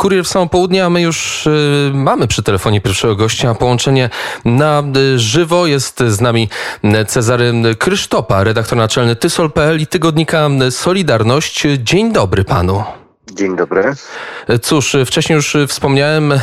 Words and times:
Kurier 0.00 0.24
w 0.24 0.28
samo 0.28 0.46
południe, 0.46 0.84
a 0.84 0.90
my 0.90 1.02
już 1.02 1.46
y, 1.46 1.90
mamy 1.94 2.26
przy 2.26 2.42
telefonie 2.42 2.80
pierwszego 2.80 3.16
gościa 3.16 3.54
połączenie 3.54 4.10
na 4.44 4.82
y, 4.96 5.18
żywo. 5.18 5.66
Jest 5.66 6.02
z 6.06 6.20
nami 6.20 6.48
Cezary 7.06 7.52
Krysztopa, 7.78 8.44
redaktor 8.44 8.78
naczelny 8.78 9.16
Tysol.pl 9.16 9.80
i 9.80 9.86
tygodnika 9.86 10.48
Solidarność. 10.70 11.66
Dzień 11.78 12.12
dobry 12.12 12.44
panu. 12.44 12.84
Dzień 13.32 13.56
dobry. 13.56 13.94
Cóż, 14.62 14.96
wcześniej 15.06 15.36
już 15.36 15.56
wspomniałem, 15.68 16.32
e, 16.32 16.40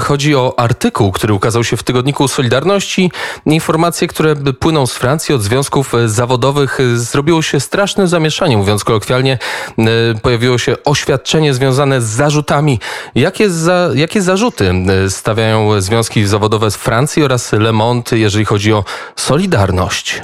chodzi 0.00 0.36
o 0.36 0.54
artykuł, 0.56 1.12
który 1.12 1.34
ukazał 1.34 1.64
się 1.64 1.76
w 1.76 1.82
tygodniku 1.82 2.28
Solidarności. 2.28 3.12
Informacje, 3.46 4.08
które 4.08 4.36
płyną 4.36 4.86
z 4.86 4.94
Francji 4.94 5.34
od 5.34 5.42
związków 5.42 5.92
zawodowych, 6.06 6.78
zrobiło 6.94 7.42
się 7.42 7.60
straszne 7.60 8.08
zamieszanie, 8.08 8.56
mówiąc 8.56 8.84
kolokwialnie. 8.84 9.38
E, 9.78 9.84
pojawiło 10.22 10.58
się 10.58 10.76
oświadczenie 10.84 11.54
związane 11.54 12.00
z 12.00 12.04
zarzutami. 12.04 12.80
Jakie, 13.14 13.50
za, 13.50 13.90
jakie 13.94 14.22
zarzuty 14.22 14.72
stawiają 15.08 15.80
związki 15.80 16.26
zawodowe 16.26 16.70
z 16.70 16.76
Francji 16.76 17.24
oraz 17.24 17.52
Le 17.52 17.72
Monde, 17.72 18.18
jeżeli 18.18 18.44
chodzi 18.44 18.72
o 18.72 18.84
Solidarność? 19.16 20.22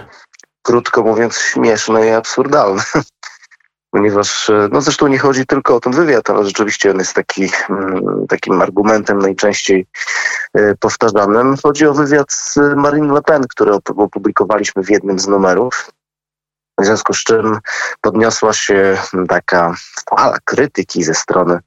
Krótko 0.63 1.03
mówiąc, 1.03 1.39
śmieszne 1.39 2.07
i 2.07 2.11
absurdalne 2.11 2.83
ponieważ 3.95 4.51
e, 4.51 4.69
no 4.73 4.81
zresztą 4.81 5.07
nie 5.07 5.19
chodzi 5.19 5.47
tylko 5.47 5.77
o 5.77 5.81
ten 5.81 5.93
wywiad, 5.93 6.31
ale 6.31 6.45
rzeczywiście 6.45 6.91
on 6.91 6.99
jest 6.99 7.15
taki, 7.15 7.49
mm, 7.71 8.27
takim 8.29 8.63
argumentem 8.63 9.19
najczęściej 9.19 9.87
e, 10.55 10.75
powtarzanym. 10.75 11.55
Chodzi 11.63 11.87
o 11.87 11.95
wywiad 11.95 12.33
z 12.33 12.59
Marine 12.77 13.13
Le 13.13 13.23
Pen, 13.23 13.43
który 13.49 13.73
opublikowaliśmy 13.97 14.83
w 14.83 14.91
jednym 14.91 15.19
z 15.19 15.27
numerów. 15.27 15.91
W 16.79 16.85
związku 16.85 17.15
z 17.15 17.25
czym 17.25 17.59
podniosła 18.01 18.53
się 18.53 18.97
taka 19.29 19.75
fala 20.11 20.37
krytyki 20.45 21.03
ze 21.05 21.15
strony 21.15 21.59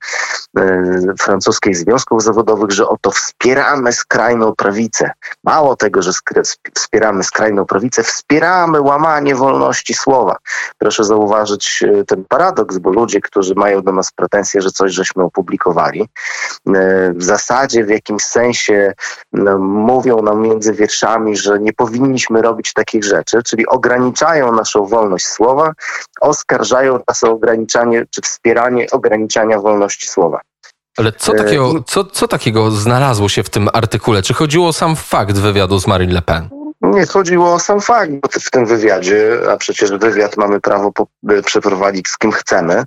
e, 0.57 1.13
francuskich 1.19 1.77
związków 1.77 2.23
zawodowych, 2.23 2.71
że 2.71 2.87
oto 2.87 3.11
wspieramy 3.11 3.93
skrajną 3.93 4.55
prawicę. 4.55 5.11
Mało 5.43 5.75
tego, 5.75 6.01
że 6.01 6.11
wspieramy 6.73 7.23
skrajną 7.23 7.65
prawicę, 7.65 8.03
wspieramy 8.03 8.81
łamanie 8.81 9.35
wolności 9.35 9.93
słowa. 9.93 10.37
Proszę 10.77 11.03
zauważyć 11.03 11.83
e, 11.83 12.03
ten 12.03 12.25
paradoks, 12.25 12.77
bo 12.77 12.89
ludzie, 12.89 13.21
którzy 13.21 13.55
mają 13.55 13.81
do 13.81 13.91
nas 13.91 14.11
pretensje, 14.11 14.61
że 14.61 14.71
coś 14.71 14.93
żeśmy 14.93 15.23
opublikowali, 15.23 16.09
w 17.15 17.23
zasadzie 17.23 17.83
w 17.83 17.89
jakimś 17.89 18.23
sensie 18.23 18.93
no, 19.33 19.57
mówią 19.57 20.21
nam 20.21 20.41
między 20.41 20.73
wierszami, 20.73 21.37
że 21.37 21.59
nie 21.59 21.73
powinniśmy 21.73 22.41
robić 22.41 22.73
takich 22.73 23.03
rzeczy, 23.03 23.43
czyli 23.43 23.67
ograniczają 23.67 24.51
naszą 24.51 24.85
wolność 24.85 25.27
słowa, 25.27 25.73
oskarżają 26.21 26.99
nas 27.07 27.23
o 27.23 27.31
ograniczanie 27.31 28.05
czy 28.09 28.21
wspieranie 28.21 28.87
ograniczania 28.91 29.59
wolności 29.59 30.07
słowa. 30.07 30.41
Ale 30.97 31.11
co 31.11 31.33
e, 31.33 31.35
takiego, 31.35 31.83
co, 31.87 32.03
co 32.03 32.27
takiego 32.27 32.71
znalazło 32.71 33.29
się 33.29 33.43
w 33.43 33.49
tym 33.49 33.69
artykule? 33.73 34.21
Czy 34.21 34.33
chodziło 34.33 34.67
o 34.67 34.73
sam 34.73 34.95
fakt 34.95 35.37
wywiadu 35.37 35.79
z 35.79 35.87
Marine 35.87 36.13
Le 36.13 36.21
Pen? 36.21 36.49
Nie 36.81 37.05
chodziło 37.05 37.53
o 37.53 37.59
sam 37.59 37.81
fakt, 37.81 38.11
bo 38.11 38.29
w 38.31 38.51
tym 38.51 38.65
wywiadzie, 38.65 39.39
a 39.51 39.57
przecież 39.57 39.91
wywiad 39.91 40.37
mamy 40.37 40.59
prawo 40.61 40.91
przeprowadzić 41.45 42.07
z 42.07 42.17
kim 42.17 42.31
chcemy, 42.31 42.83
E, 42.83 42.85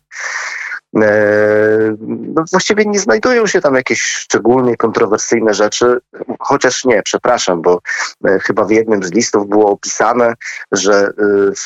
no 0.93 2.45
właściwie 2.51 2.85
nie 2.85 2.99
znajdują 2.99 3.47
się 3.47 3.61
tam 3.61 3.75
jakieś 3.75 4.03
szczególnie 4.03 4.77
kontrowersyjne 4.77 5.55
rzeczy, 5.55 5.99
chociaż 6.39 6.85
nie, 6.85 7.03
przepraszam, 7.03 7.63
bo 7.63 7.81
e, 8.25 8.39
chyba 8.39 8.65
w 8.65 8.71
jednym 8.71 9.03
z 9.03 9.13
listów 9.13 9.49
było 9.49 9.71
opisane, 9.71 10.35
że 10.73 11.13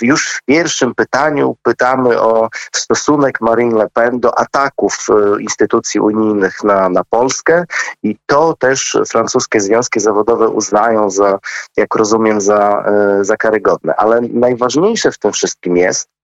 e, 0.03 0.07
już 0.07 0.29
w 0.29 0.43
pierwszym 0.43 0.95
pytaniu 0.95 1.57
pytamy 1.63 2.21
o 2.21 2.49
stosunek 2.73 3.41
Marine 3.41 3.79
Le 3.79 3.89
Pen 3.89 4.21
do 4.21 4.39
ataków 4.39 5.07
instytucji 5.41 6.01
unijnych 6.01 6.65
na, 6.65 6.89
na 6.89 7.05
Polskę 7.05 7.65
i 8.03 8.17
to 8.27 8.55
też 8.59 8.99
francuskie 9.09 9.61
związki 9.61 10.01
zawodowe 10.01 10.49
uznają 10.49 11.11
za, 11.11 11.39
jak 11.77 11.95
rozumiem, 11.95 12.41
za, 12.41 12.85
za 13.21 13.37
karygodne. 13.37 13.97
Ale 13.97 14.21
najważniejsze 14.21 15.13
w 15.13 15.19
tym 15.19 15.33
wszystkim 15.33 15.77
jest, 15.77 16.09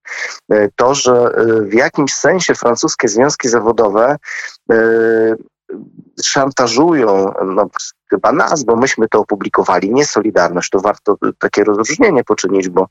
to, 0.75 0.95
że 0.95 1.11
e, 1.11 1.61
w 1.61 1.73
jakimś 1.73 2.13
sensie 2.13 2.55
francuskie 2.55 3.07
związki 3.07 3.49
zawodowe 3.49 4.17
e, 4.71 4.75
szantażują, 6.23 7.33
no, 7.45 7.69
chyba 8.09 8.31
nas, 8.31 8.63
bo 8.63 8.75
myśmy 8.75 9.07
to 9.07 9.19
opublikowali, 9.19 9.93
nie 9.93 10.05
Solidarność, 10.05 10.69
to 10.69 10.79
warto 10.79 11.17
takie 11.39 11.63
rozróżnienie 11.63 12.23
poczynić, 12.23 12.69
bo 12.69 12.87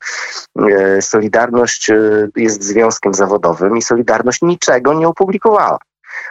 Solidarność 1.01 1.91
jest 2.35 2.63
związkiem 2.63 3.13
zawodowym 3.13 3.77
i 3.77 3.81
Solidarność 3.81 4.41
niczego 4.41 4.93
nie 4.93 5.07
opublikowała. 5.07 5.77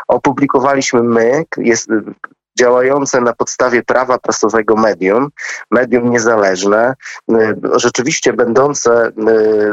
Opublikowaliśmy 0.08 1.02
my, 1.02 1.44
jest, 1.56 1.88
działające 2.60 3.21
na 3.21 3.32
podstawie 3.32 3.82
prawa 3.82 4.19
prasowego 4.19 4.75
medium, 4.76 5.28
medium 5.71 6.10
niezależne, 6.10 6.94
y, 7.31 7.56
rzeczywiście 7.75 8.32
będące 8.32 9.06
y, 9.09 9.12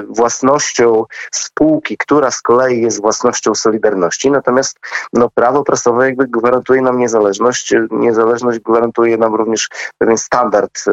własnością 0.09 1.05
spółki, 1.31 1.97
która 1.97 2.31
z 2.31 2.41
kolei 2.41 2.81
jest 2.81 3.01
własnością 3.01 3.55
Solidarności. 3.55 4.31
Natomiast 4.31 4.79
no, 5.13 5.29
prawo 5.29 5.63
prasowe 5.63 6.05
jakby 6.05 6.27
gwarantuje 6.27 6.81
nam 6.81 6.99
niezależność. 6.99 7.73
Niezależność 7.91 8.59
gwarantuje 8.59 9.17
nam 9.17 9.35
również 9.35 9.69
pewien 9.97 10.17
standard 10.17 10.71
y, 10.87 10.91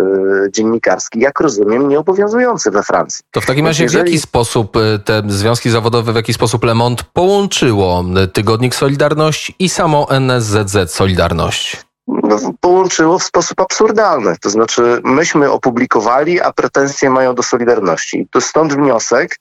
dziennikarski, 0.51 1.21
jak 1.21 1.41
rozumiem, 1.41 1.89
nieobowiązujący 1.89 2.71
we 2.71 2.83
Francji. 2.83 3.25
To 3.31 3.41
w 3.41 3.47
takim 3.47 3.67
razie 3.67 3.83
jeżeli... 3.83 4.05
w 4.05 4.07
jaki 4.07 4.21
sposób 4.21 4.77
te 5.05 5.23
związki 5.27 5.71
zawodowe, 5.71 6.13
w 6.13 6.17
jaki 6.17 6.35
sposób 6.35 6.65
Le 6.65 6.75
Monde 6.75 7.03
połączyło 7.13 8.05
tygodnik 8.33 8.75
Solidarność 8.75 9.53
i 9.59 9.69
samo 9.69 10.11
NSZZ 10.11 10.93
Solidarność? 10.93 11.84
No, 12.07 12.39
połączyło 12.61 13.19
w 13.19 13.23
sposób 13.23 13.61
absurdalny. 13.61 14.37
To 14.41 14.51
znaczy, 14.51 15.01
myśmy 15.05 15.51
opublikowali, 15.51 16.41
a 16.41 16.53
pretensje 16.53 17.11
mają 17.11 17.35
do 17.35 17.43
Solidarności. 17.43 18.29
To 18.31 18.41
stąd 18.41 18.75
wniosek, 18.75 19.37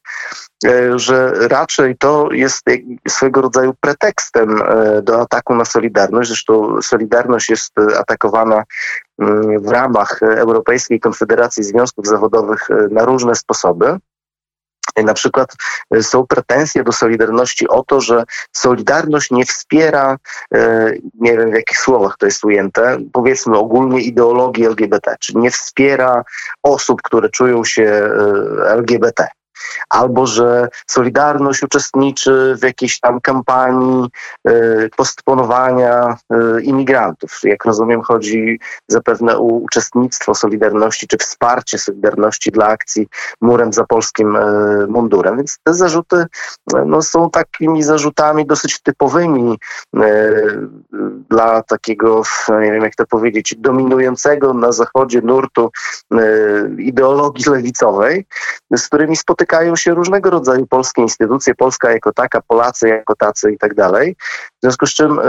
e, 0.66 1.00
że 1.00 1.34
raczej 1.48 1.98
to 1.98 2.30
jest 2.32 2.66
swego 3.08 3.42
rodzaju 3.42 3.74
pretekstem 3.82 4.62
e, 4.62 5.02
do 5.02 5.22
ataku 5.22 5.56
na 5.56 5.66
Solidarność. 5.66 6.30
Zresztą 6.30 6.82
Solidarność 6.82 7.50
jest 7.50 7.74
atakowana 8.00 8.64
mm, 9.20 9.60
w 9.60 9.68
ramach 9.68 10.20
Europejskiej 10.24 11.00
Konfederacji 11.00 11.64
Związków 11.64 12.08
Zawodowych 12.08 12.72
e, 12.72 12.88
na 12.92 13.06
różne 13.06 13.36
sposoby. 13.36 13.98
Na 14.98 15.14
przykład 15.14 15.56
e, 15.92 16.04
są 16.04 16.28
pretensje 16.28 16.84
do 16.84 16.92
Solidarności 16.92 17.68
o 17.68 17.84
to, 17.84 18.02
że 18.02 18.24
Solidarność 18.52 19.32
nie 19.32 19.46
wspiera, 19.46 20.18
e, 20.54 20.92
nie 21.20 21.38
wiem 21.38 21.52
w 21.52 21.56
jakich 21.56 21.78
słowach 21.78 22.18
to 22.18 22.26
jest 22.26 22.46
ujęte, 22.46 22.98
powiedzmy 23.14 23.58
ogólnie 23.58 24.02
ideologii 24.02 24.66
LGBT, 24.66 25.16
czy 25.20 25.38
nie 25.38 25.52
wspiera 25.52 26.24
osób, 26.64 27.02
które 27.02 27.30
czują 27.30 27.64
się 27.64 27.84
e, 27.84 28.70
LGBT 28.70 29.28
albo 29.90 30.28
że 30.28 30.68
Solidarność 30.88 31.64
uczestniczy 31.64 32.56
w 32.62 32.64
jakiejś 32.64 33.00
tam 33.00 33.22
kampanii 33.22 34.10
y, 34.48 34.90
postponowania 34.98 36.18
y, 36.58 36.62
imigrantów. 36.62 37.40
Jak 37.44 37.66
rozumiem, 37.66 38.02
chodzi 38.02 38.60
zapewne 38.88 39.38
o 39.38 39.42
uczestnictwo 39.42 40.36
Solidarności 40.36 41.08
czy 41.08 41.18
wsparcie 41.18 41.78
Solidarności 41.78 42.52
dla 42.52 42.68
akcji 42.68 43.08
murem 43.42 43.74
za 43.74 43.84
polskim 43.84 44.36
y, 44.36 44.88
mundurem. 44.88 45.38
Więc 45.38 45.58
te 45.64 45.74
zarzuty 45.74 46.26
no, 46.86 47.02
są 47.02 47.30
takimi 47.30 47.84
zarzutami 47.84 48.46
dosyć 48.46 48.82
typowymi 48.82 49.58
dla 51.30 51.64
takiego, 51.64 52.22
nie 52.50 52.72
wiem 52.72 52.84
jak 52.84 52.96
to 52.96 53.06
powiedzieć, 53.06 53.56
dominującego 53.58 54.54
na 54.54 54.72
zachodzie 54.72 55.22
nurtu 55.22 55.72
ideologii 56.78 57.46
lewicowej, 57.52 58.26
z 58.72 58.88
którymi 58.88 59.16
spotykają 59.44 59.76
się 59.76 59.94
różnego 59.94 60.30
rodzaju 60.30 60.68
polskie 60.68 61.02
instytucje, 61.02 61.56
Polska 61.56 61.92
jako 61.92 62.14
taka, 62.14 62.42
Polacy 62.42 62.88
jako 62.88 63.16
tacy 63.16 63.52
i 63.52 63.58
tak 63.58 63.74
dalej. 63.74 64.16
W 64.60 64.62
związku 64.62 64.86
z 64.86 64.94
czym 64.94 65.20
y, 65.20 65.24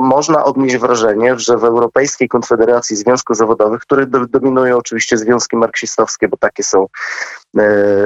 można 0.00 0.44
odnieść 0.44 0.76
wrażenie, 0.76 1.38
że 1.38 1.56
w 1.56 1.64
Europejskiej 1.64 2.28
Konfederacji 2.28 2.96
Związków 2.96 3.36
Zawodowych, 3.36 3.80
które 3.80 4.06
dominują 4.06 4.76
oczywiście 4.76 5.18
związki 5.18 5.56
marksistowskie, 5.56 6.28
bo 6.28 6.36
takie 6.36 6.62
są 6.62 6.86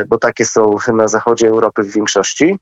bo 0.08 0.19
takie 0.19 0.44
są 0.44 0.76
na 0.94 1.08
zachodzie 1.08 1.49
Europy 1.49 1.82
w 1.82 1.93
większości. 1.93 2.58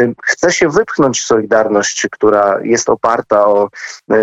E, 0.00 0.12
chce 0.24 0.52
się 0.52 0.68
wypchnąć 0.68 1.22
Solidarność, 1.22 2.06
która 2.12 2.58
jest 2.62 2.88
oparta 2.88 3.46
o 3.46 3.68
e, 4.10 4.16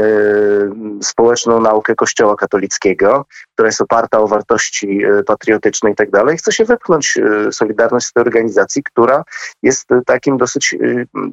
społeczną 1.02 1.60
naukę 1.60 1.96
Kościoła 1.96 2.36
katolickiego, 2.36 3.26
która 3.54 3.68
jest 3.68 3.82
oparta 3.82 4.20
o 4.20 4.28
wartości 4.28 5.02
patriotyczne 5.26 5.92
i 5.92 5.96
tak 5.96 6.12
dalej. 6.12 6.38
Chce 6.38 6.52
się 6.52 6.66
wypchnąć 6.66 7.20
Solidarność 7.52 8.06
z 8.08 8.14
tej 8.14 8.24
organizacji, 8.24 8.84
która 8.84 9.24
jest 9.64 9.88
takim 10.06 10.38
dosyć 10.38 10.76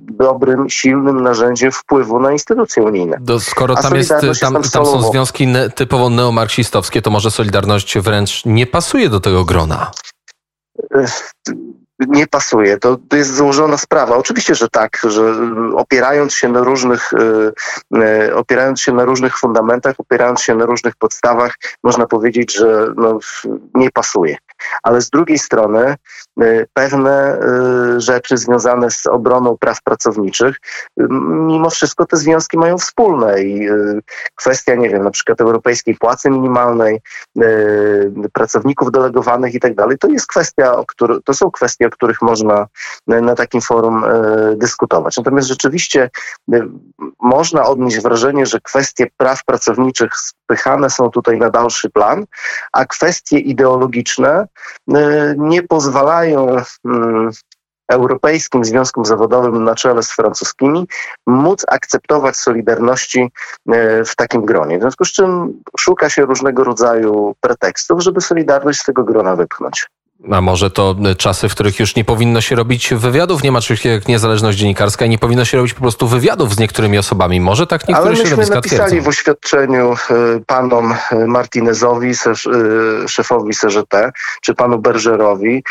dobrym, 0.00 0.70
silnym 0.70 1.22
narzędziem 1.22 1.72
wpływu 1.72 2.20
na 2.20 2.32
instytucje 2.32 2.82
unijne. 2.82 3.18
Skoro 3.40 3.74
tam, 3.74 3.96
jest, 3.96 4.10
tam, 4.40 4.62
tam 4.72 4.86
są 4.86 5.02
związki 5.10 5.48
typowo 5.74 6.10
neomarksistowskie, 6.10 7.02
to 7.02 7.10
może 7.10 7.30
Solidarność 7.30 7.98
wręcz 7.98 8.42
nie 8.44 8.66
pasuje 8.66 9.08
do 9.08 9.20
tego 9.20 9.44
grona 9.44 9.90
nie 12.08 12.26
pasuje. 12.26 12.78
To, 12.78 12.96
to 13.08 13.16
jest 13.16 13.34
złożona 13.34 13.76
sprawa. 13.76 14.16
Oczywiście, 14.16 14.54
że 14.54 14.68
tak, 14.68 14.98
że 15.08 15.34
opierając 15.74 16.34
się 16.34 16.48
na 16.48 16.60
różnych, 16.60 17.10
opierając 18.34 18.80
się 18.80 18.92
na 18.92 19.04
różnych 19.04 19.38
fundamentach, 19.38 19.94
opierając 19.98 20.40
się 20.40 20.54
na 20.54 20.66
różnych 20.66 20.96
podstawach, 20.96 21.58
można 21.82 22.06
powiedzieć, 22.06 22.54
że 22.54 22.86
no, 22.96 23.18
nie 23.74 23.90
pasuje. 23.90 24.36
Ale 24.82 25.00
z 25.00 25.10
drugiej 25.10 25.38
strony 25.38 25.94
pewne 26.72 27.40
rzeczy 27.96 28.36
związane 28.36 28.90
z 28.90 29.06
obroną 29.06 29.56
praw 29.56 29.82
pracowniczych, 29.82 30.56
mimo 31.46 31.70
wszystko 31.70 32.06
te 32.06 32.16
związki 32.16 32.58
mają 32.58 32.78
wspólne 32.78 33.42
i 33.42 33.68
kwestia, 34.34 34.74
nie 34.74 34.88
wiem, 34.88 35.02
na 35.04 35.10
przykład 35.10 35.40
europejskiej 35.40 35.94
płacy 35.94 36.30
minimalnej, 36.30 37.00
pracowników 38.32 38.92
delegowanych 38.92 39.54
i 39.54 39.60
tak 39.60 39.74
dalej, 39.74 39.98
to 39.98 40.08
jest 40.08 40.26
kwestia, 40.26 40.74
to 41.24 41.34
są 41.34 41.50
kwestie, 41.50 41.86
o 41.86 41.90
których 41.90 42.22
można 42.22 42.66
na 43.06 43.34
takim 43.34 43.60
forum 43.60 44.04
dyskutować. 44.56 45.16
Natomiast 45.16 45.48
rzeczywiście 45.48 46.10
można 47.20 47.66
odnieść 47.66 48.00
wrażenie, 48.00 48.46
że 48.46 48.60
kwestie 48.60 49.06
praw 49.16 49.44
pracowniczych 49.44 50.12
spychane 50.52 50.90
są 50.90 51.10
tutaj 51.10 51.38
na 51.38 51.50
dalszy 51.50 51.90
plan, 51.90 52.24
a 52.72 52.84
kwestie 52.84 53.38
ideologiczne 53.38 54.46
nie 55.36 55.62
pozwalają 55.62 56.56
Europejskim 57.88 58.64
Związkom 58.64 59.04
Zawodowym 59.04 59.64
na 59.64 59.74
czele 59.74 60.02
z 60.02 60.12
francuskimi 60.12 60.88
móc 61.26 61.64
akceptować 61.68 62.36
solidarności 62.36 63.20
e, 63.68 64.04
w 64.04 64.16
takim 64.16 64.44
gronie. 64.44 64.78
W 64.78 64.80
związku 64.80 65.04
z 65.04 65.12
czym 65.12 65.62
szuka 65.78 66.08
się 66.08 66.24
różnego 66.24 66.64
rodzaju 66.64 67.34
pretekstów, 67.40 68.02
żeby 68.02 68.20
Solidarność 68.20 68.80
z 68.80 68.84
tego 68.84 69.04
grona 69.04 69.36
wypchnąć. 69.36 69.86
A 70.30 70.40
może 70.40 70.70
to 70.70 70.96
czasy, 71.18 71.48
w 71.48 71.52
których 71.52 71.80
już 71.80 71.96
nie 71.96 72.04
powinno 72.04 72.40
się 72.40 72.56
robić 72.56 72.94
wywiadów, 72.94 73.42
nie 73.42 73.52
ma 73.52 73.60
czegoś 73.60 73.84
jak 73.84 74.08
niezależność 74.08 74.58
dziennikarska 74.58 75.04
i 75.04 75.08
nie 75.08 75.18
powinno 75.18 75.44
się 75.44 75.56
robić 75.56 75.74
po 75.74 75.80
prostu 75.80 76.08
wywiadów 76.08 76.54
z 76.54 76.58
niektórymi 76.58 76.98
osobami. 76.98 77.40
Może 77.40 77.66
tak 77.66 77.88
niektóre 77.88 78.08
Ale 78.08 78.16
środowiska 78.16 78.54
napisali 78.54 78.90
twierdzą. 78.90 79.04
w 79.04 79.08
oświadczeniu 79.08 79.92
e, 79.92 80.14
panom 80.46 80.94
e, 81.10 81.26
Martinezowi, 81.26 82.12
szefowi 83.08 83.54
CGT, 83.54 84.12
czy 84.40 84.54
panu 84.54 84.78
Bergerowi, 84.78 85.64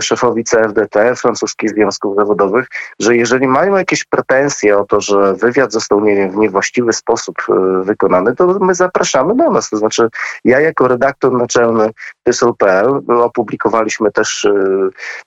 szefowi 0.00 0.44
CFDT, 0.44 1.16
francuskich 1.16 1.70
związków 1.70 2.16
zawodowych, 2.16 2.66
że 3.00 3.16
jeżeli 3.16 3.46
mają 3.46 3.76
jakieś 3.76 4.04
pretensje 4.04 4.78
o 4.78 4.84
to, 4.84 5.00
że 5.00 5.34
wywiad 5.34 5.72
został, 5.72 6.00
nie 6.00 6.16
wiem, 6.16 6.30
w 6.30 6.36
niewłaściwy 6.36 6.92
sposób 6.92 7.36
wykonany, 7.82 8.36
to 8.36 8.46
my 8.60 8.74
zapraszamy 8.74 9.34
do 9.36 9.50
nas. 9.50 9.70
To 9.70 9.76
znaczy 9.76 10.08
ja 10.44 10.60
jako 10.60 10.88
redaktor 10.88 11.32
naczelny 11.32 11.90
TESOL.pl 12.26 13.02
opublikowaliśmy 13.08 14.12
też 14.12 14.44
y, 14.44 14.50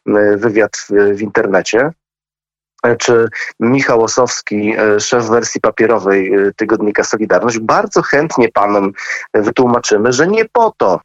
y, 0.08 0.38
wywiad 0.38 0.88
w 0.90 1.22
internecie. 1.22 1.92
Czy 3.00 3.30
Michał 3.60 4.04
Osowski, 4.04 4.80
y, 4.80 5.00
szef 5.00 5.26
wersji 5.26 5.62
papierowej 5.62 6.32
tygodnika 6.56 7.04
Solidarność, 7.04 7.60
bardzo 7.60 8.02
chętnie 8.02 8.50
panom 8.50 8.92
wytłumaczymy, 9.34 10.14
że 10.14 10.28
nie 10.28 10.46
po 10.46 10.74
to 10.78 11.00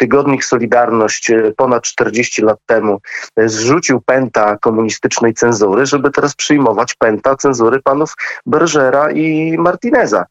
tygodnik 0.00 0.44
Solidarność 0.44 1.30
e, 1.30 1.52
ponad 1.56 1.82
40 1.82 2.42
lat 2.42 2.58
temu 2.66 3.00
e, 3.36 3.48
zrzucił 3.48 4.00
pęta 4.00 4.56
komunistycznej 4.56 5.34
cenzury, 5.34 5.86
żeby 5.86 6.10
teraz 6.10 6.34
przyjmować 6.34 6.94
pęta 6.94 7.36
cenzury 7.36 7.80
panów 7.82 8.14
Bergera 8.46 9.10
i 9.10 9.56
Martineza. 9.58 10.24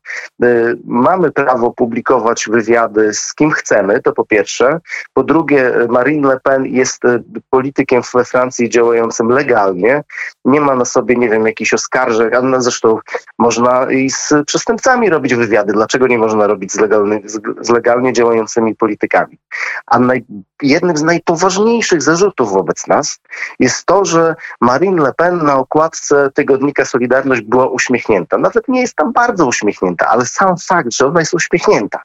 E, 0.43 0.45
mamy 0.85 1.31
prawo 1.31 1.71
publikować 1.71 2.45
wywiady 2.51 3.13
z 3.13 3.35
kim 3.35 3.51
chcemy, 3.51 4.01
to 4.01 4.13
po 4.13 4.25
pierwsze. 4.25 4.79
Po 5.13 5.23
drugie, 5.23 5.73
Marine 5.89 6.27
Le 6.27 6.39
Pen 6.43 6.65
jest 6.65 7.01
politykiem 7.49 8.01
we 8.13 8.25
Francji 8.25 8.69
działającym 8.69 9.29
legalnie. 9.29 10.03
Nie 10.45 10.61
ma 10.61 10.75
na 10.75 10.85
sobie, 10.85 11.15
nie 11.15 11.29
wiem, 11.29 11.47
jakichś 11.47 11.73
oskarżeń, 11.73 12.29
a 12.35 12.61
zresztą 12.61 12.99
można 13.39 13.91
i 13.91 14.09
z 14.09 14.33
przestępcami 14.45 15.09
robić 15.09 15.35
wywiady. 15.35 15.73
Dlaczego 15.73 16.07
nie 16.07 16.17
można 16.17 16.47
robić 16.47 16.71
z, 16.71 16.79
legalny, 16.79 17.21
z 17.61 17.69
legalnie 17.69 18.13
działającymi 18.13 18.75
politykami? 18.75 19.37
A 19.85 19.99
naj, 19.99 20.25
jednym 20.61 20.97
z 20.97 21.03
najpoważniejszych 21.03 22.01
zarzutów 22.01 22.51
wobec 22.51 22.87
nas 22.87 23.19
jest 23.59 23.85
to, 23.85 24.05
że 24.05 24.35
Marine 24.61 25.01
Le 25.01 25.13
Pen 25.13 25.45
na 25.45 25.55
okładce 25.55 26.29
tygodnika 26.33 26.85
Solidarność 26.85 27.41
była 27.41 27.67
uśmiechnięta. 27.67 28.37
Nawet 28.37 28.67
nie 28.67 28.81
jest 28.81 28.95
tam 28.95 29.13
bardzo 29.13 29.45
uśmiechnięta, 29.45 30.07
ale 30.07 30.25
sam 30.25 30.55
fakt, 30.57 30.93
że 30.93 31.07
ona 31.07 31.19
jest 31.19 31.33
uśmiechnięta 31.33 32.01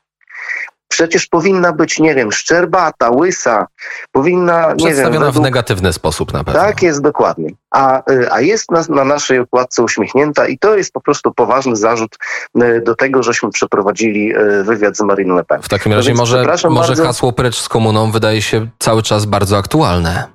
Przecież 0.94 1.26
powinna 1.26 1.72
być, 1.72 1.98
nie 1.98 2.14
wiem, 2.14 2.32
szczerbata, 2.32 3.10
łysa, 3.10 3.66
powinna, 4.12 4.74
nie 4.76 4.94
wiem... 4.94 5.12
Według... 5.12 5.34
w 5.34 5.40
negatywny 5.40 5.92
sposób 5.92 6.32
na 6.32 6.44
pewno. 6.44 6.60
Tak 6.60 6.82
jest, 6.82 7.02
dokładnie. 7.02 7.50
A, 7.70 8.10
y, 8.10 8.32
a 8.32 8.40
jest 8.40 8.70
na, 8.70 8.84
na 8.88 9.04
naszej 9.04 9.38
okładce 9.38 9.82
uśmiechnięta 9.82 10.46
i 10.46 10.58
to 10.58 10.76
jest 10.76 10.92
po 10.92 11.00
prostu 11.00 11.32
poważny 11.32 11.76
zarzut 11.76 12.16
y, 12.62 12.82
do 12.84 12.94
tego, 12.94 13.22
żeśmy 13.22 13.50
przeprowadzili 13.50 14.36
y, 14.36 14.64
wywiad 14.64 14.96
z 14.96 15.00
Marine 15.00 15.34
Le 15.34 15.44
Pen. 15.44 15.62
W 15.62 15.68
takim 15.68 15.92
razie 15.92 16.12
no 16.12 16.18
może, 16.18 16.44
może 16.70 16.88
bardzo... 16.88 17.04
hasło 17.04 17.32
precz 17.32 17.60
z 17.60 17.68
komuną 17.68 18.10
wydaje 18.10 18.42
się 18.42 18.66
cały 18.78 19.02
czas 19.02 19.24
bardzo 19.24 19.56
aktualne. 19.56 20.33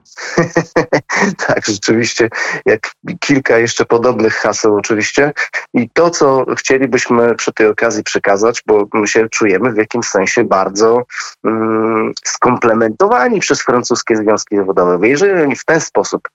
tak, 1.47 1.65
rzeczywiście, 1.65 2.29
jak 2.65 2.91
kilka 3.19 3.57
jeszcze 3.57 3.85
podobnych 3.85 4.33
haseł 4.33 4.75
oczywiście. 4.75 5.33
I 5.73 5.89
to, 5.89 6.09
co 6.09 6.45
chcielibyśmy 6.57 7.35
przy 7.35 7.53
tej 7.53 7.67
okazji 7.67 8.03
przekazać, 8.03 8.63
bo 8.67 8.87
my 8.93 9.07
się 9.07 9.29
czujemy 9.29 9.71
w 9.71 9.77
jakimś 9.77 10.05
sensie 10.05 10.43
bardzo 10.43 11.03
mm, 11.45 12.13
skomplementowani 12.23 13.39
przez 13.39 13.61
francuskie 13.61 14.15
związki 14.15 14.55
zawodowe. 14.55 15.07
Jeżeli 15.07 15.41
oni 15.41 15.55
w 15.55 15.65
ten 15.65 15.81
sposób 15.81 16.29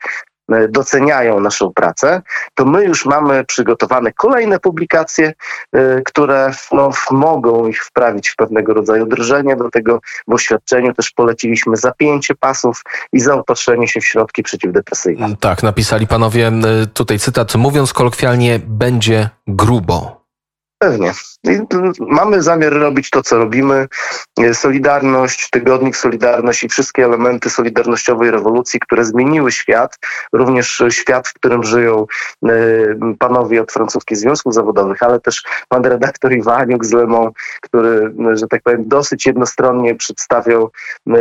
doceniają 0.69 1.41
naszą 1.41 1.73
pracę, 1.73 2.23
to 2.55 2.65
my 2.65 2.85
już 2.85 3.07
mamy 3.07 3.45
przygotowane 3.45 4.13
kolejne 4.13 4.61
publikacje, 4.61 5.33
e, 5.73 6.03
które 6.03 6.51
no, 6.73 6.91
mogą 7.11 7.67
ich 7.67 7.85
wprawić 7.85 8.29
w 8.29 8.37
pewnego 8.37 8.75
rodzaju 8.75 9.07
drżenie. 9.07 9.57
Do 9.57 9.71
tego 9.71 10.01
w 10.29 10.35
oświadczeniu 10.35 10.95
też 10.95 11.11
poleciliśmy 11.11 11.77
zapięcie 11.77 12.35
pasów 12.35 12.83
i 13.13 13.21
zaopatrzenie 13.21 13.89
się 13.89 14.01
w 14.01 14.07
środki 14.07 14.43
przeciwdepresyjne. 14.43 15.37
Tak, 15.41 15.63
napisali 15.63 16.07
panowie, 16.07 16.53
tutaj 16.95 17.19
cytat, 17.19 17.55
mówiąc 17.55 17.93
kolokwialnie, 17.93 18.61
będzie 18.67 19.29
grubo. 19.47 20.24
Pewnie. 20.85 21.13
Mamy 22.01 22.43
zamiar 22.43 22.73
robić 22.73 23.11
to, 23.11 23.23
co 23.23 23.39
robimy. 23.39 23.89
Solidarność, 24.53 25.51
tygodnik 25.51 25.97
Solidarność 25.97 26.65
i 26.65 26.69
wszystkie 26.69 27.05
elementy 27.05 27.51
solidarnościowej 27.51 28.31
rewolucji, 28.31 28.81
które 28.81 29.05
zmieniły 29.05 29.53
świat, 29.53 29.99
również 30.33 30.83
świat, 30.91 31.29
w 31.29 31.33
którym 31.35 31.65
żyją 31.65 32.07
e, 32.45 32.49
panowie 33.19 33.63
od 33.63 33.73
francuskich 33.73 34.19
związków 34.19 34.55
zawodowych, 34.55 35.03
ale 35.03 35.21
też 35.21 35.43
pan 35.69 35.85
redaktor 35.85 36.33
Iwaniuk 36.33 36.85
z 36.85 36.93
Lemą, 36.93 37.31
który, 37.61 38.15
że 38.33 38.47
tak 38.47 38.63
powiem, 38.63 38.89
dosyć 38.89 39.27
jednostronnie 39.27 39.95
przedstawiał 39.95 40.71
e, 41.09 41.15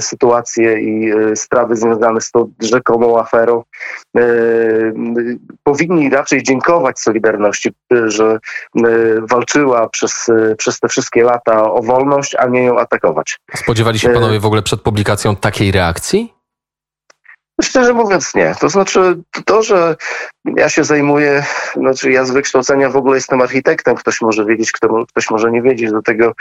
sytuację 0.00 0.80
i 0.80 1.12
e, 1.12 1.36
sprawy 1.36 1.76
związane 1.76 2.20
z 2.20 2.30
tą 2.30 2.52
rzekomą 2.60 3.18
aferą. 3.18 3.62
Powinni 5.62 6.10
raczej 6.10 6.42
dziękować 6.42 7.00
Solidarności, 7.00 7.72
że 8.06 8.38
walczyła 9.22 9.88
przez, 9.88 10.26
przez 10.58 10.80
te 10.80 10.88
wszystkie 10.88 11.22
lata 11.22 11.72
o 11.72 11.82
wolność, 11.82 12.34
a 12.34 12.46
nie 12.46 12.64
ją 12.64 12.78
atakować. 12.78 13.38
Spodziewali 13.54 13.98
się 13.98 14.08
panowie 14.08 14.40
w 14.40 14.46
ogóle 14.46 14.62
przed 14.62 14.80
publikacją 14.80 15.36
takiej 15.36 15.72
reakcji? 15.72 16.34
Szczerze 17.62 17.92
mówiąc 17.92 18.34
nie. 18.34 18.54
To 18.60 18.68
znaczy 18.68 19.18
to, 19.44 19.62
że 19.62 19.96
ja 20.56 20.68
się 20.68 20.84
zajmuję, 20.84 21.44
znaczy 21.76 22.10
ja 22.10 22.24
z 22.24 22.30
wykształcenia 22.30 22.90
w 22.90 22.96
ogóle 22.96 23.16
jestem 23.16 23.40
architektem, 23.40 23.94
ktoś 23.94 24.20
może 24.20 24.44
wiedzieć, 24.44 24.72
kto, 24.72 25.06
ktoś 25.08 25.30
może 25.30 25.50
nie 25.50 25.62
wiedzieć, 25.62 25.90
do 25.90 26.02
tego 26.02 26.32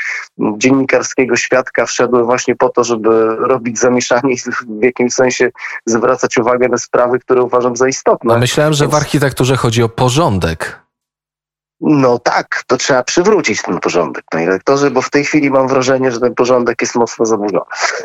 dziennikarskiego 0.58 1.36
świadka 1.36 1.86
wszedłem 1.86 2.26
właśnie 2.26 2.56
po 2.56 2.70
to, 2.70 2.84
żeby 2.84 3.36
robić 3.36 3.80
zamieszanie 3.80 4.34
i 4.34 4.38
w 4.80 4.84
jakimś 4.84 5.14
sensie 5.14 5.50
zwracać 5.86 6.38
uwagę 6.38 6.70
na 6.70 6.78
sprawy, 6.78 7.20
które 7.20 7.42
uważam 7.42 7.76
za 7.76 7.88
istotne. 7.88 8.34
A 8.34 8.38
myślałem, 8.38 8.74
że 8.74 8.88
w 8.88 8.96
architekturze 8.96 9.56
chodzi 9.56 9.84
o 9.84 9.90
porządek. 9.90 10.80
No 11.82 12.20
tak, 12.20 12.64
to 12.68 12.78
trzeba 12.78 13.04
przywrócić 13.04 13.62
ten 13.62 13.80
porządek, 13.80 14.24
panie 14.32 14.46
redaktorze, 14.46 14.92
bo 14.92 15.02
w 15.02 15.10
tej 15.10 15.26
chwili 15.26 15.50
mam 15.52 15.68
wrażenie, 15.68 16.12
że 16.12 16.20
ten 16.20 16.36
porządek 16.36 16.82
jest 16.82 16.96
mocno 16.96 17.26
zaburzony. 17.26 17.64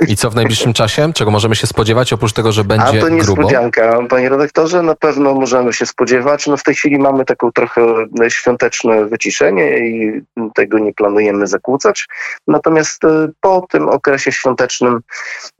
I 0.09 0.17
co 0.17 0.31
w 0.31 0.35
najbliższym 0.35 0.73
czasie? 0.83 1.13
Czego 1.15 1.31
możemy 1.31 1.57
się 1.57 1.67
spodziewać, 1.67 2.13
oprócz 2.13 2.33
tego, 2.33 2.53
że 2.53 2.65
będzie 2.65 2.87
grubo? 2.87 3.07
A 3.07 3.09
to 3.09 3.15
niespodzianka, 3.15 3.93
grubo? 3.93 4.09
panie 4.09 4.29
redaktorze, 4.29 4.83
na 4.83 4.95
pewno 4.95 5.35
możemy 5.35 5.73
się 5.73 5.87
spodziewać. 5.87 6.47
No 6.47 6.57
w 6.57 6.63
tej 6.63 6.75
chwili 6.75 6.99
mamy 6.99 7.25
taką 7.25 7.53
trochę 7.53 7.81
świąteczne 8.29 9.05
wyciszenie 9.05 9.79
i 9.79 10.23
tego 10.55 10.79
nie 10.79 10.95
planujemy 10.95 11.47
zakłócać. 11.47 12.07
Natomiast 12.49 13.05
e, 13.05 13.29
po 13.41 13.67
tym 13.71 13.89
okresie 13.89 14.33
świątecznym 14.33 15.01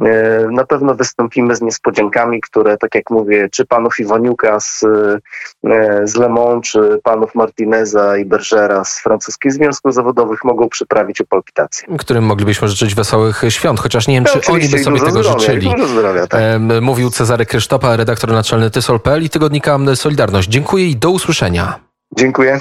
e, 0.01 0.47
na 0.51 0.65
pewno 0.65 0.95
wystąpimy 0.95 1.57
z 1.57 1.63
niespodziankami, 1.63 2.41
które, 2.41 2.77
tak 2.77 2.95
jak 2.95 3.11
mówię, 3.11 3.49
czy 3.53 3.67
panów 3.67 4.01
Iwaniuka 4.01 4.61
z, 4.61 4.85
e, 4.85 6.07
z 6.07 6.17
Le 6.17 6.29
Mans, 6.29 6.67
czy 6.67 7.01
panów 7.03 7.35
Martineza 7.35 8.04
I 8.21 8.25
Bergera 8.25 8.85
z 8.85 8.99
francuskich 9.01 9.53
związków 9.53 9.95
zawodowych 9.95 10.45
mogą 10.45 10.69
przyprawić 10.69 11.21
o 11.21 11.25
palpitację. 11.25 11.89
Którym 11.99 12.25
moglibyśmy 12.25 12.69
życzyć 12.69 12.95
wesołych 12.95 13.43
świąt, 13.49 13.81
chociaż 13.81 14.09
nie 14.09 14.15
wiem, 14.15 14.25
czy 14.25 14.53
oni 14.53 14.69
by 14.69 14.79
sobie 14.79 15.01
tego 15.01 15.23
zdrowia, 15.23 15.39
życzyli. 15.39 15.71
Zdrowia, 15.87 16.27
tak. 16.27 16.41
Mówił 16.81 17.11
Cezary 17.11 17.47
Krysztopa, 17.47 17.97
redaktor 17.97 18.33
naczelny 18.33 18.71
Tysol.pl 18.71 19.23
i 19.23 19.31
tygodnika 19.31 19.79
Solidarność. 19.95 20.49
Dziękuję 20.49 20.87
i 20.89 20.97
do 20.97 21.11
usłyszenia. 21.11 21.81
Dziękuję. 22.17 22.61